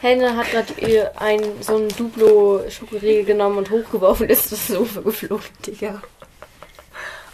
[0.00, 5.00] Henne hat gerade ihr ein so ein Duplo Schokoriegel genommen und hochgeworfen ist das Sofa
[5.00, 6.02] geflogen, Digga.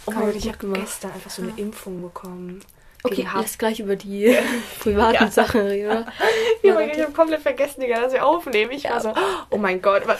[0.05, 2.61] Oh mein Gott, ich habe gestern einfach so eine Impfung bekommen.
[3.03, 3.41] Okay, Hass.
[3.43, 4.35] lass gleich über die
[4.79, 5.31] privaten Ja.
[5.31, 5.89] Sachen reden.
[5.89, 6.05] oder?
[6.61, 8.71] Ja, ich habe komplett vergessen, Digga, dass wir aufnehmen.
[8.71, 9.13] Ich war so,
[9.49, 10.19] oh mein Gott, was?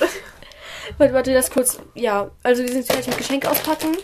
[0.98, 1.80] Warte, warte, das kurz.
[1.94, 3.98] Ja, also wir sind jetzt fertig mit Geschenk auspacken.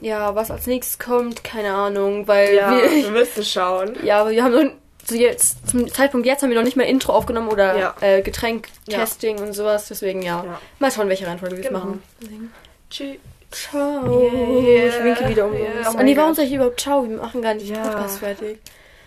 [0.00, 3.96] Ja, was als nächstes kommt, keine Ahnung, weil Ja, wir, wir müssen schauen.
[4.04, 4.70] ja, aber wir haben so,
[5.06, 7.94] so jetzt zum Zeitpunkt jetzt haben wir noch nicht mal Intro aufgenommen oder Ja.
[8.00, 10.44] äh, Getränk-Testing und sowas, deswegen ja.
[10.44, 10.60] Ja.
[10.78, 11.78] Mal schauen, welche Reihenfolge wir es Genau.
[11.80, 12.02] machen.
[12.22, 12.52] Deswegen.
[12.90, 13.16] Tschüss.
[13.50, 14.30] Ciao.
[14.62, 14.86] Yeah.
[14.88, 15.78] Ich winke wieder um Yeah.
[15.78, 15.86] uns.
[15.86, 17.08] Oh Oh mein nee, warum sag ich überhaupt Ciao?
[17.08, 17.82] Wir machen gar nicht Ja.
[17.82, 18.58] Podcast fertig.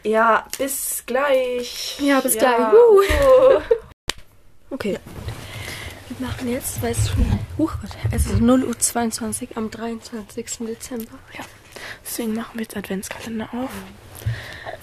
[0.04, 1.98] Ja, bis gleich.
[2.02, 2.58] Ja, bis gleich.
[2.58, 3.60] Uh.
[4.72, 4.98] Okay.
[6.22, 7.26] Wir machen jetzt, weil es schon.
[7.58, 10.46] Huch, Gott, es ist 0 Uhr 22 am 23.
[10.68, 11.18] Dezember.
[11.36, 11.44] Ja.
[12.06, 13.72] Deswegen machen wir jetzt Adventskalender auf.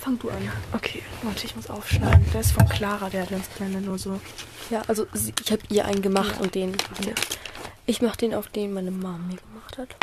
[0.00, 0.50] Fang du an.
[0.72, 2.26] Okay, warte, ich muss aufschneiden.
[2.34, 4.20] Der ist von Clara, der Adventskalender, nur so.
[4.70, 6.40] Ja, also ich habe ihr einen gemacht Ja.
[6.40, 6.76] und den.
[7.86, 9.94] Ich mache den auf den meine Mom mir gemacht hat.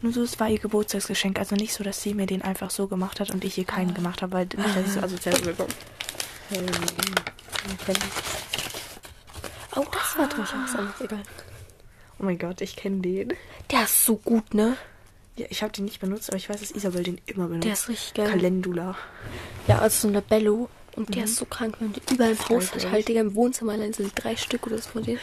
[0.00, 1.40] Nur so, es war ihr Geburtstagsgeschenk.
[1.40, 3.94] Also nicht so, dass sie mir den einfach so gemacht hat und ich ihr keinen
[3.94, 5.74] gemacht habe, weil nicht, dass ich so asozial rüberkomme.
[9.78, 11.00] Oh, das war durchaus anders.
[11.00, 11.22] Egal.
[12.18, 13.34] Oh mein Gott, ich kenne den.
[13.70, 14.76] Der ist so gut, ne?
[15.36, 17.64] Ja, ich habe den nicht benutzt, aber ich weiß, dass Isabel den immer benutzt.
[17.64, 18.30] Der ist richtig geil.
[18.30, 18.96] Calendula.
[19.68, 20.68] Ja, also so ein Labello.
[20.96, 22.90] Und der ist so krank, wenn du überall im Haus hat.
[22.90, 23.06] Halt.
[23.06, 25.20] Digga, im Wohnzimmer allein sind drei Stück oder so von denen.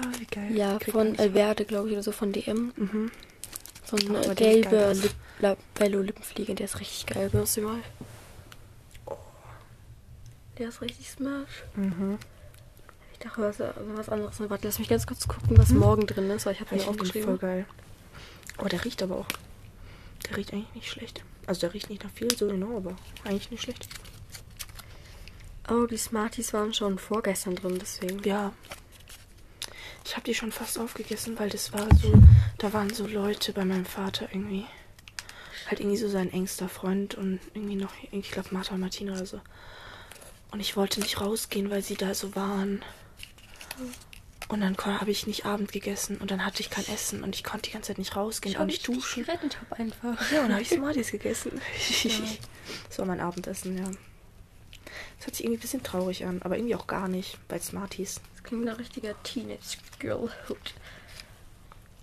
[0.00, 0.56] Ah, wie geil.
[0.56, 1.18] Ja, von.
[1.18, 2.72] Alverde, glaube ich, oder so von DM.
[2.74, 3.10] Mhm.
[3.84, 5.02] So ein gelber aus.
[5.02, 6.54] Lip Labello Lippenfliege.
[6.54, 7.28] Der ist richtig geil.
[7.28, 7.80] Benutzt du mal.
[10.56, 11.64] Der ist richtig smash.
[11.74, 12.18] Mhm.
[13.24, 14.38] Dachte, was, was anderes.
[14.38, 16.84] Warte, lass mich ganz kurz gucken, was morgen drin ist, weil ich habe mir den
[16.84, 17.38] voll aufgeschrieben.
[17.38, 17.66] geil.
[18.58, 19.28] Oh, der riecht aber auch.
[20.28, 21.24] Der riecht eigentlich nicht schlecht.
[21.46, 23.88] Also der riecht nicht nach viel, so genau, aber eigentlich nicht schlecht.
[25.70, 28.22] Oh, die Smarties waren schon vorgestern drin, deswegen.
[28.24, 28.52] Ja.
[30.04, 32.12] Ich habe die schon fast aufgegessen, weil das war so,
[32.58, 34.66] da waren so Leute bei meinem Vater irgendwie.
[35.66, 39.24] Halt irgendwie so sein engster Freund und irgendwie noch, ich glaube Martha und Martina oder
[39.24, 39.40] so.
[40.50, 42.84] Und ich wollte nicht rausgehen, weil sie da so waren.
[44.48, 47.42] Und dann habe ich nicht Abend gegessen und dann hatte ich kein Essen und ich
[47.44, 49.24] konnte die ganze Zeit nicht rausgehen und nicht duschen.
[49.24, 50.30] gerettet habe einfach.
[50.30, 51.60] Ja, und dann habe ich Smarties gegessen.
[52.88, 53.84] das war mein Abendessen, ja.
[53.84, 58.20] Das hört sich irgendwie ein bisschen traurig an, aber irgendwie auch gar nicht bei Smarties.
[58.34, 60.74] Das klingt nach richtiger Teenage Girlhood.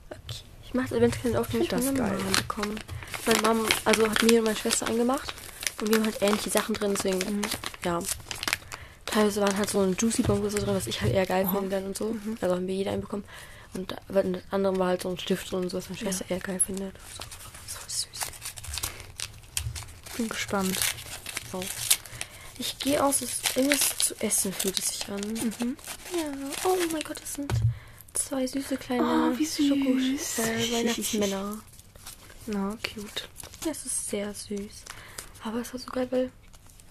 [0.09, 0.43] Okay.
[0.65, 0.95] Ich mache
[1.37, 2.17] auf, den ich find von das meiner geil.
[2.17, 2.79] Mama bekommen.
[3.27, 5.33] Meine Mom, also hat mir und meine Schwester angemacht.
[5.79, 7.41] Und wir haben halt ähnliche Sachen drin, deswegen, Mhm.
[7.85, 7.99] ja.
[9.11, 11.53] Teilweise waren halt so ein Juicy Bomb so drin, was ich halt eher geil Aha.
[11.53, 12.13] finde dann und so.
[12.13, 12.37] Mhm.
[12.39, 13.25] Also haben wir jeder einen bekommen.
[13.73, 16.59] Und das andere war halt so ein Stift und so, was meine Schwester eher geil
[16.59, 16.95] findet.
[17.17, 17.23] So,
[17.67, 18.21] so süß.
[20.17, 20.77] Bin gespannt.
[21.51, 21.61] So.
[22.57, 25.21] Ich gehe aus, es ist irgendwas zu essen fühlt es sich an.
[25.21, 25.77] Mhm.
[26.13, 26.31] Ja,
[26.65, 27.51] oh mein Gott, das sind
[28.13, 30.39] zwei süße kleine Oh, wie süß.
[30.39, 31.57] Äh, Weihnachtsmänner.
[32.47, 33.27] Na, cute.
[33.65, 34.83] Das ist sehr süß.
[35.43, 36.31] Aber es war so geil, weil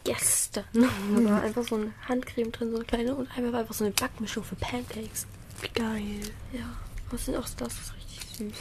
[0.05, 1.25] gestern Mhm.
[1.29, 3.93] war einfach so eine Handcreme drin, so eine kleine, und einmal war einfach so eine
[3.93, 5.27] Backmischung für Pancakes.
[5.61, 6.21] Wie geil.
[6.53, 6.65] Ja,
[7.11, 7.57] was sind auch das?
[7.59, 8.53] Das ist richtig süß.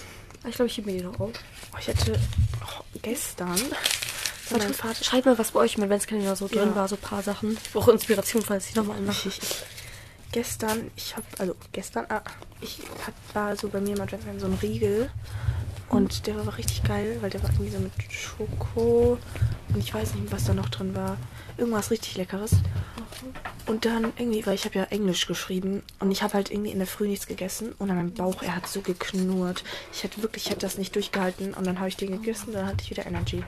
[0.42, 1.32] Aber Ich glaube, ich hebe mir die noch auf.
[1.74, 2.20] Oh, ich hatte
[2.64, 3.60] oh, gestern
[4.52, 5.04] Warte, Vater.
[5.04, 6.76] schreibt mal, was bei euch im Adventskalender so drin Ja.
[6.76, 7.52] war, so ein paar Sachen.
[7.64, 9.30] Ich brauche Inspiration, falls ich nochmal mache.
[10.32, 12.22] gestern, ich habe, also gestern, ah,
[12.62, 15.10] ich hat, war so bei mir im Adventskalender so ein Riegel.
[15.90, 19.18] Und der war richtig geil, weil der war irgendwie so mit Schoko
[19.74, 21.18] und ich weiß nicht, was da noch drin war.
[21.58, 22.52] Irgendwas richtig Leckeres.
[23.66, 26.78] Und dann irgendwie, weil ich habe ja Englisch geschrieben und ich habe halt irgendwie in
[26.80, 29.64] der Früh nichts gegessen und an meinem Bauch, er hat so geknurrt.
[29.92, 32.66] Ich hätte wirklich, ich hätte das nicht durchgehalten und dann habe ich den gegessen, dann
[32.66, 33.44] hatte ich wieder Energy.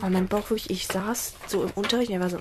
[0.00, 2.38] Aber mein Bauch wirklich, ich saß so im Unterricht und er war so,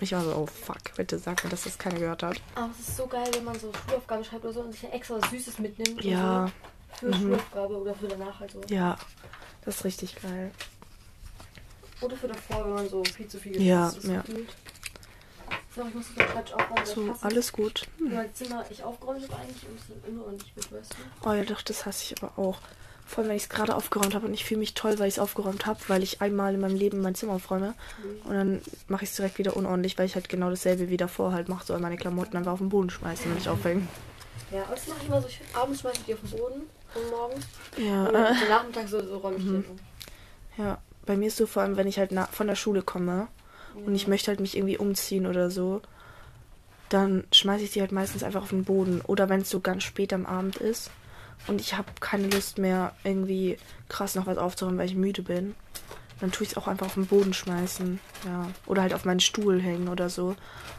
[0.00, 2.40] ich war so, oh fuck, bitte sag mir, dass das keiner gehört hat.
[2.54, 4.92] Aber es ist so geil, wenn man so Schulaufgaben schreibt oder so und sich dann
[4.92, 6.04] extra was Süßes mitnimmt.
[6.04, 6.52] Ja, So
[6.98, 8.60] für Schulaufgabe oder für danach halt so.
[8.68, 8.98] ja,
[9.64, 10.50] das ist richtig geil.
[12.00, 14.22] Oder für davor, wenn man so viel zu viel Ja, das ja.
[14.22, 14.48] Gefühlt.
[15.74, 16.86] So, ich muss den Quatsch aufräumen.
[16.86, 17.86] So, alles gut.
[17.98, 21.28] nicht, Weil Zimmer ich aufgeräumt habe eigentlich und es immer und nicht mit, weißt du?
[21.28, 22.58] Oh ja, doch, das hasse ich aber auch.
[23.06, 25.14] Vor allem, wenn ich es gerade aufgeräumt habe und ich fühle mich toll, weil ich
[25.14, 27.74] es aufgeräumt habe, weil ich einmal in meinem Leben mein Zimmer aufräume.
[28.24, 31.32] Und dann mache ich es direkt wieder unordentlich, weil ich halt genau dasselbe wie davor
[31.32, 33.88] halt mache, so meine Klamotten einfach auf den Boden schmeißen und nicht aufhängen.
[34.52, 35.28] Ja, aber das mache ich immer so.
[35.28, 36.62] Ich, abends schmeiße ich die auf den Boden
[36.94, 37.44] und morgens.
[37.76, 39.64] Ja, Und äh, Nachmittag so, so räume ich die um.
[40.56, 40.78] ja.
[41.06, 43.28] Bei mir ist so vor allem, wenn ich halt na von der Schule komme
[43.86, 45.80] und ich möchte halt mich irgendwie umziehen oder so,
[46.88, 49.00] dann schmeiße ich die halt meistens einfach auf den Boden.
[49.00, 50.90] Oder wenn es so ganz spät am Abend ist
[51.46, 53.56] und ich habe keine Lust mehr, irgendwie
[53.88, 55.54] krass noch was aufzuräumen, weil ich müde bin,
[56.20, 57.98] dann tue ich es auch einfach auf den Boden schmeißen.
[58.26, 58.48] Ja.
[58.66, 60.28] Oder halt auf meinen Stuhl hängen oder so.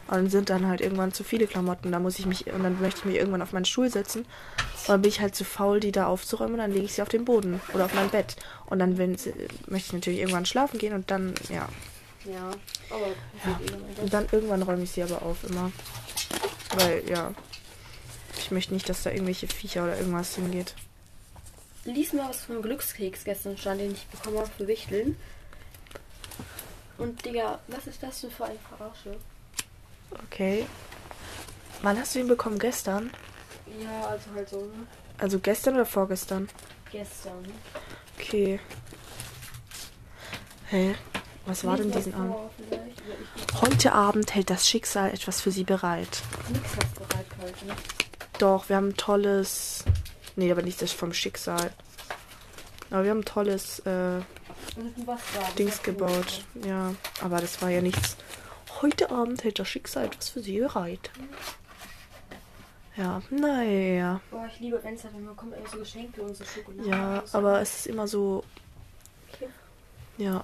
[0.08, 1.92] Und dann sind dann halt irgendwann zu viele Klamotten.
[1.92, 4.22] Da muss ich mich, und dann möchte ich mich irgendwann auf meinen Stuhl setzen.
[4.22, 7.02] Und dann bin ich halt zu faul, die da aufzuräumen und dann lege ich sie
[7.02, 8.36] auf den Boden oder auf mein Bett.
[8.68, 9.34] Und dann sie-
[9.68, 11.68] möchte ich natürlich irgendwann schlafen gehen und dann, ja.
[12.26, 12.52] Ja,
[12.92, 13.08] aber
[13.46, 13.60] Ja.
[14.02, 15.72] Und dann irgendwann räume ich sie aber auf immer.
[16.78, 17.34] Weil, ja.
[18.38, 20.76] Ich möchte nicht, dass da irgendwelche Viecher oder irgendwas hingeht.
[21.86, 25.18] Lies mal was vom Glückskeks gestern stand, den ich bekommen habe für Wichteln.
[26.98, 29.18] Und Digga, was ist das denn für eine Verarsche?
[30.26, 30.68] Okay.
[31.82, 32.60] Wann hast du ihn bekommen?
[32.60, 33.10] Gestern?
[33.82, 34.88] Ja, also halt so, ne?
[35.18, 36.50] Also gestern oder vorgestern?
[36.92, 37.46] Gestern.
[38.20, 38.60] Okay.
[40.68, 40.96] Hä?
[41.46, 42.36] Was war denn diesen Abend?
[43.62, 46.22] Heute Abend hält das Schicksal etwas für sie bereit.
[46.50, 47.66] Nix was bereit heute.
[47.66, 47.76] Ne?
[48.38, 49.84] Doch, wir haben ein tolles.
[50.36, 51.72] Nee, aber nicht das vom Schicksal.
[52.90, 54.20] Aber wir haben ein tolles äh,
[55.58, 56.44] Dings gebaut.
[56.66, 58.18] Ja, aber das war ja nichts.
[58.82, 61.12] Heute Abend hält das Schicksal etwas für sie bereit.
[62.98, 64.20] Ja, naja.
[64.30, 66.90] Boah, ich liebe Adventszeit, wenn man kommt immer so Geschenke und so Schokolade.
[66.90, 67.38] Ja, so.
[67.38, 68.44] aber es ist immer so.
[69.34, 69.48] Okay.
[70.18, 70.44] Ja.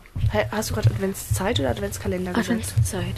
[0.52, 2.50] Hast du gerade Adventszeit oder Adventskalender gesagt?
[2.50, 3.16] Adventszeit.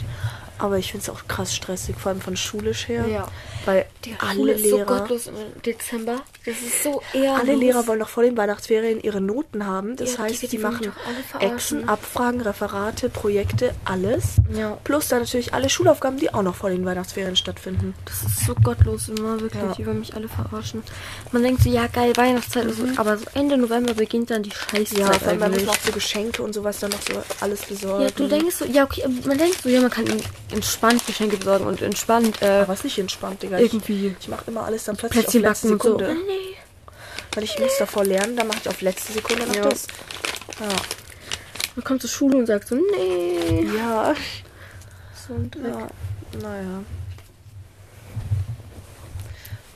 [0.60, 3.06] Aber ich finde es auch krass stressig, vor allem von schulisch her.
[3.08, 3.28] Ja.
[3.64, 4.98] Weil Die alle Schule ist so Lehrer.
[4.98, 6.16] gottlos im Dezember.
[6.46, 7.34] Das ist so eher.
[7.36, 9.96] alle Lehrer wollen noch vor den Weihnachtsferien ihre Noten haben.
[9.96, 10.92] Das Ja, heißt, die die, machen.
[11.40, 14.36] Exen, Abfragen, Referate, Projekte, alles.
[14.54, 14.78] Ja.
[14.84, 17.94] Plus dann natürlich alle Schulaufgaben, die auch noch vor den Weihnachtsferien stattfinden.
[18.06, 19.62] Das ist so gottlos immer, wirklich.
[19.62, 19.72] Ja.
[19.76, 20.82] Die wollen mich alle verarschen.
[21.32, 24.50] Man denkt so, ja geil, Weihnachtszeit, und so, aber so Ende November beginnt dann die
[24.50, 28.04] Scheißzeit Ja, allem, man muss noch so Geschenke und sowas dann noch so alles besorgen.
[28.04, 30.06] Ja, du denkst so, ja okay, man denkt so, ja, man kann
[30.52, 33.58] entspannt Geschenke besorgen und entspannt äh, Aber ist nicht entspannt, Digga.
[33.58, 35.74] Ich, irgendwie ich mache immer alles dann plötzlich Plätzchen auf letzte so.
[35.74, 36.14] Sekunde.
[36.26, 36.56] Nee.
[37.34, 39.68] Weil ich muss davor lernen, dann mache ich auf letzte Sekunde noch Ja.
[39.68, 39.86] das.
[40.60, 40.66] Ja.
[41.76, 43.68] Man kommt zur Schule und sagt so, nee.
[43.76, 44.14] Ja.
[45.28, 45.64] So ein Dreck.
[45.66, 45.88] ja.
[46.42, 46.82] Naja.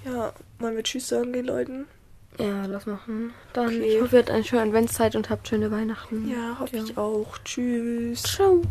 [0.04, 1.86] Ja, wollen wir Tschüss sagen den Leuten?
[2.38, 3.32] Ja, lass machen.
[3.52, 3.96] Dann, Okay.
[3.96, 6.28] ich hoffe, ihr habt eine schöne Adventszeit und habt schöne Weihnachten.
[6.28, 7.38] Ja, hoffe ich auch.
[7.44, 8.22] Tschüss.
[8.24, 8.62] Ciao.